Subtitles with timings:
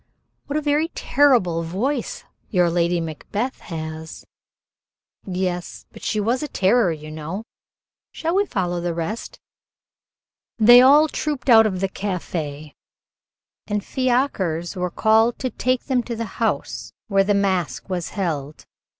[0.47, 4.25] "What a very terrible voice your Lady Macbeth has!"
[5.27, 7.43] "Yes; but she was a terror, you know.
[8.11, 9.39] Shall we follow the rest?"
[10.57, 12.73] They all trooped out of the café,
[13.67, 18.65] and fiacres were called to take them to the house where the mask was held.